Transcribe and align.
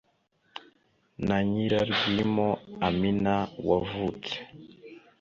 na 1.27 1.37
Nyirarwimo 1.49 2.49
Amina 2.87 3.35
wavutse 3.67 4.35